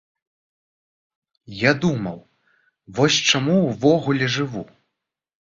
Я 1.57 1.71
думаў, 1.83 2.17
вось 3.01 3.19
чаму 3.35 3.59
ўвогуле 3.69 4.25
жыву? 4.39 4.67